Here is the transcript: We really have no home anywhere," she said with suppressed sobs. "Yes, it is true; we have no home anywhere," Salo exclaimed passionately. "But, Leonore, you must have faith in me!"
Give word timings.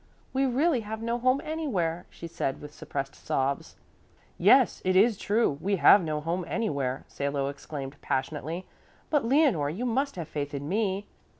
We 0.33 0.47
really 0.47 0.79
have 0.79 1.03
no 1.03 1.19
home 1.19 1.41
anywhere," 1.43 2.07
she 2.09 2.25
said 2.25 2.59
with 2.59 2.73
suppressed 2.73 3.13
sobs. 3.13 3.75
"Yes, 4.39 4.81
it 4.83 4.95
is 4.95 5.15
true; 5.15 5.59
we 5.61 5.75
have 5.75 6.01
no 6.03 6.19
home 6.19 6.43
anywhere," 6.47 7.05
Salo 7.07 7.49
exclaimed 7.49 7.97
passionately. 8.01 8.65
"But, 9.11 9.25
Leonore, 9.25 9.69
you 9.69 9.85
must 9.85 10.15
have 10.15 10.27
faith 10.27 10.55
in 10.55 10.67
me!" 10.67 11.05